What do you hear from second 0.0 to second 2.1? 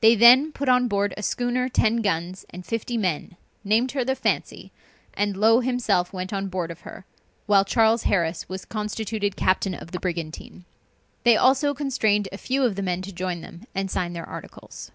They then put on board a schooner ten